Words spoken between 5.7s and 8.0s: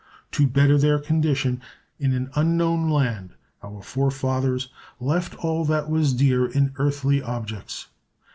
was dear in earthly objects.